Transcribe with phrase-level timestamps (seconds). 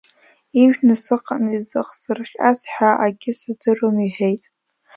[0.63, 4.43] Ижәны сыҟан, изыхсырҟьаз ҳәа акгьы сыздыруам, иҳәеит.